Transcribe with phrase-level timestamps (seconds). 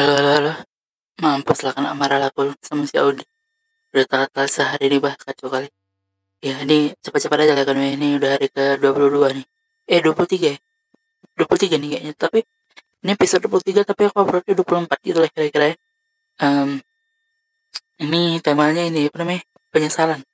[0.00, 0.52] Halo, halo, halo.
[1.20, 3.20] Mampus lah kena marah aku sama si Audi.
[3.92, 5.68] Udah telat-telat sehari ini bah, kacau kali.
[6.40, 9.44] Ya, ini cepat-cepat aja lah kan ini udah hari ke-22 nih.
[9.92, 10.56] Eh, 23 ya?
[11.36, 12.12] 23 nih kayaknya.
[12.16, 12.40] Tapi
[13.04, 15.76] ini episode 23 tapi aku uploadnya 24 gitu lah kira-kira ya.
[16.48, 16.80] Um,
[18.00, 19.44] ini temanya ini apa namanya?
[19.68, 20.24] Penyesalan.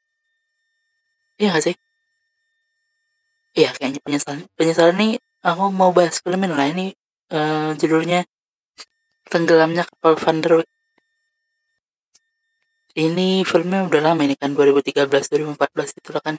[1.43, 1.77] Iya gak sih?
[3.59, 4.47] Iya kayaknya penyesalan.
[4.55, 6.95] Penyesalan nih aku mau bahas film ini lah ini
[7.35, 8.23] uh, judulnya
[9.27, 10.71] tenggelamnya kapal Van der Wijk.
[12.97, 16.37] Ini filmnya udah lama ini kan 2013 2014 itu lah kan.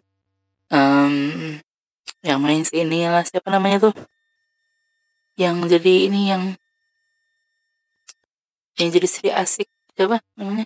[0.73, 1.61] Um,
[2.25, 3.95] yang main sih ini lah siapa namanya tuh?
[5.37, 6.43] Yang jadi ini yang
[8.81, 10.65] yang jadi Sri Asik siapa namanya?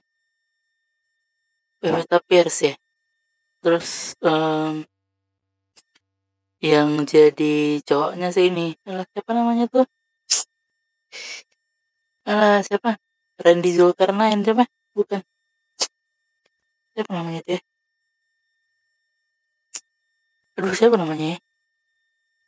[1.83, 2.75] Pevita Pierce ya.
[3.59, 4.87] Terus um,
[6.63, 9.83] yang jadi cowoknya sih ini siapa namanya tuh?
[12.25, 13.01] Alah, siapa?
[13.41, 14.69] Randy Zulkarnain siapa?
[14.93, 15.21] Bukan.
[16.93, 17.59] Siapa namanya dia?
[20.59, 21.37] Aduh, siapa namanya ya?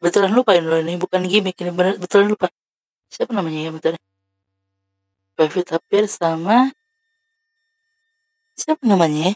[0.03, 2.51] Betulan lupa ini ini bukan gimmick ini benar betulan lupa.
[3.09, 3.95] Siapa namanya ya betul?
[5.33, 6.69] Pevita Pierce sama
[8.53, 9.33] siapa namanya ya?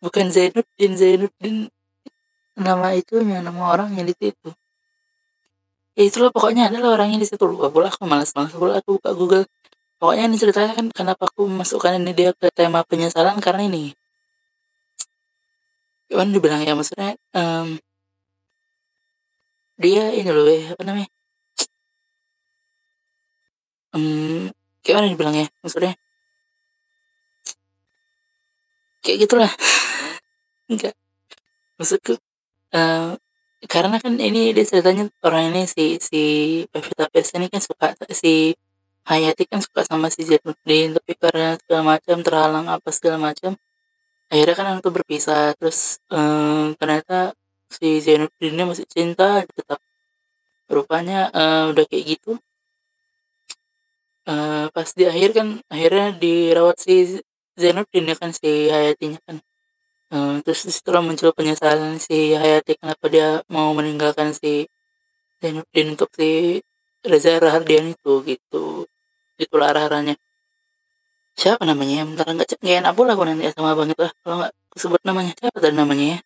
[0.00, 1.56] Bukan Zainuddin, Zainuddin
[2.56, 4.54] nama itunya, nama orangnya di situ
[5.98, 7.44] ya itulah pokoknya adalah orangnya di situ.
[7.46, 9.44] Lupa pula aku malas malas pula aku buka Google.
[10.00, 13.92] Pokoknya ini ceritanya kan kenapa aku masukkan ini dia ke tema penyesalan karena ini.
[16.08, 17.76] Gimana dibilang ya maksudnya um,
[19.76, 21.08] dia ini loh ya apa namanya?
[23.92, 24.48] Um,
[24.80, 25.94] gimana dibilang ya maksudnya?
[29.04, 29.52] Kayak gitulah.
[30.70, 30.94] Enggak.
[31.76, 32.16] Maksudku
[32.76, 33.16] uh,
[33.68, 36.22] karena kan ini dia ceritanya orang ini si si
[36.72, 38.56] Pevita Pierce ini kan suka si
[39.04, 43.52] Hayati kan suka sama si Zainuddin tapi karena segala macam terhalang apa segala macam
[44.30, 45.52] akhirnya kan itu berpisah.
[45.58, 47.34] Terus um, ternyata
[47.68, 49.82] si Zainuddin ini masih cinta tetap
[50.70, 52.38] rupanya uh, udah kayak gitu.
[54.30, 57.18] Uh, pas di akhir kan akhirnya dirawat si
[57.58, 59.42] Zainuddin ya kan si Hayatinya kan
[60.10, 64.66] Uh, terus setelah muncul penyesalan si Hayati kenapa dia mau meninggalkan si
[65.38, 66.58] Zainuddin untuk si
[67.06, 68.90] Reza Rahardian itu gitu.
[69.38, 70.18] Itulah arah-arahnya.
[71.38, 75.00] Siapa namanya bentar nggak nggak enak pula aku nanti sama abang itu kalau nggak sebut
[75.06, 76.18] namanya siapa tadi namanya ya?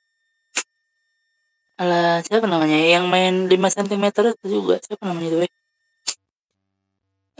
[1.78, 5.50] Alah, siapa namanya yang main 5 cm itu juga siapa namanya itu ya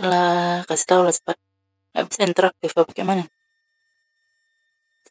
[0.03, 1.37] Alah, kasih tahu lah cepat.
[1.95, 2.91] Nggak bisa interaktif apa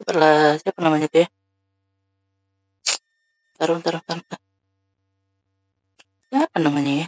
[0.03, 1.28] gimana setelah siapa namanya tuh ya?
[3.56, 4.25] Taruh taruh taruh
[6.28, 7.08] siapa namanya ya?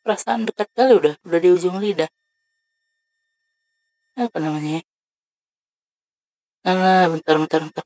[0.00, 2.08] Perasaan dekat kali udah udah di ujung lidah.
[4.16, 4.82] Apa namanya ya?
[6.64, 7.84] Alah, bentar bentar bentar.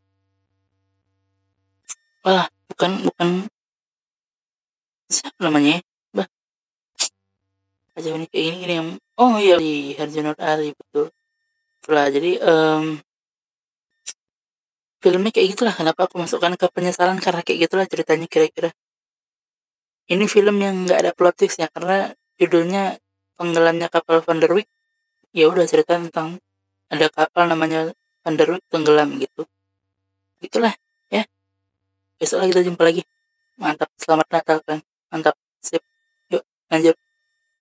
[2.23, 3.29] Wah, bukan bukan.
[5.11, 5.81] Siapa namanya ya?
[6.15, 6.29] Bah.
[7.99, 8.89] Aja ini kayak gini, gini yang
[9.19, 11.11] oh iya di Harjunot Ali betul
[11.89, 13.01] lah jadi um,
[15.01, 15.73] filmnya kayak gitulah.
[15.73, 18.71] Kenapa aku masukkan ke penyesalan karena kayak gitulah ceritanya kira-kira.
[20.11, 22.99] Ini film yang nggak ada plot twist ya karena judulnya
[23.41, 24.69] tenggelamnya kapal Van der Wijk
[25.31, 26.43] ya udah cerita tentang
[26.91, 27.95] ada kapal namanya
[28.27, 29.47] Van der Wijk tenggelam gitu.
[30.43, 30.75] Gitulah
[31.09, 31.25] ya.
[32.19, 33.07] Besok kita jumpa lagi.
[33.57, 34.81] Mantap selamat Natal kan